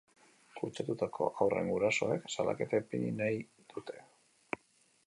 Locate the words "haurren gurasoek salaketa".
1.41-2.81